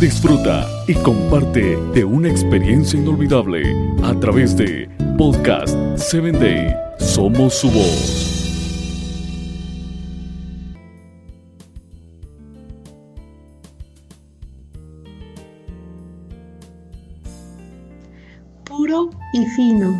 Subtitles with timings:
[0.00, 3.62] Disfruta y comparte de una experiencia inolvidable
[4.02, 6.74] a través de Podcast 7 Day.
[6.98, 8.34] Somos su voz.
[18.64, 19.98] Puro y fino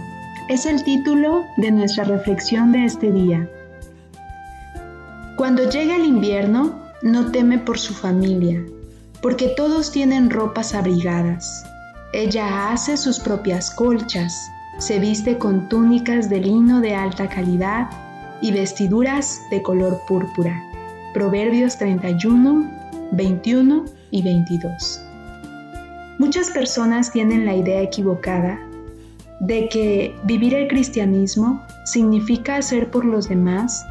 [0.48, 3.50] es el título de nuestra reflexión de este día.
[5.38, 8.62] Cuando llega el invierno, no teme por su familia,
[9.24, 11.64] porque todos tienen ropas abrigadas.
[12.12, 17.88] Ella hace sus propias colchas, se viste con túnicas de lino de alta calidad
[18.42, 20.62] y vestiduras de color púrpura.
[21.14, 22.70] Proverbios 31,
[23.12, 25.00] 21 y 22.
[26.18, 28.60] Muchas personas tienen la idea equivocada
[29.40, 33.86] de que vivir el cristianismo significa hacer por los demás,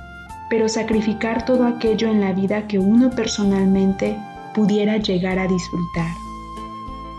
[0.52, 4.16] pero sacrificar todo aquello en la vida que uno personalmente
[4.54, 6.16] pudiera llegar a disfrutar.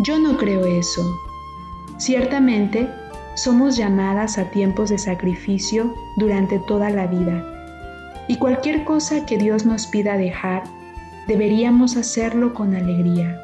[0.01, 1.21] Yo no creo eso.
[1.99, 2.88] Ciertamente,
[3.35, 7.45] somos llamadas a tiempos de sacrificio durante toda la vida,
[8.29, 10.63] y cualquier cosa que Dios nos pida dejar,
[11.26, 13.38] deberíamos hacerlo con alegría.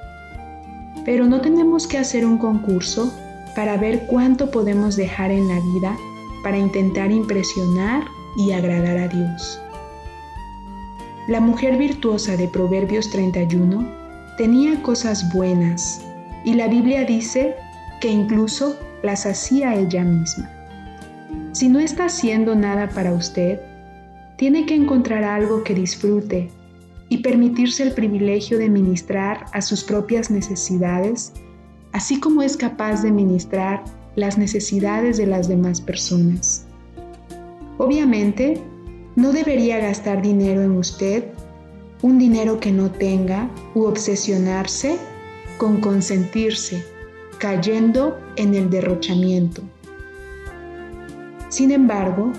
[1.04, 3.12] Pero no tenemos que hacer un concurso
[3.54, 5.96] para ver cuánto podemos dejar en la vida
[6.42, 8.04] para intentar impresionar
[8.36, 9.60] y agradar a Dios.
[11.28, 13.86] La mujer virtuosa de Proverbios 31
[14.36, 16.02] tenía cosas buenas
[16.44, 17.54] y la Biblia dice
[18.00, 20.50] que incluso las hacía ella misma.
[21.52, 23.60] Si no está haciendo nada para usted,
[24.36, 26.50] tiene que encontrar algo que disfrute
[27.08, 31.32] y permitirse el privilegio de ministrar a sus propias necesidades
[31.92, 33.82] así como es capaz de ministrar
[34.16, 36.66] las necesidades de las demás personas.
[37.78, 38.60] Obviamente,
[39.20, 41.24] no debería gastar dinero en usted,
[42.00, 44.96] un dinero que no tenga, u obsesionarse
[45.58, 46.82] con consentirse,
[47.36, 49.60] cayendo en el derrochamiento.
[51.50, 52.32] Sin embargo,